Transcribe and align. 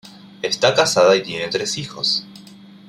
Está 0.41 0.73
casada 0.73 1.15
y 1.15 1.21
tiene 1.21 1.47
tres 1.49 1.77
hijos. 1.77 2.25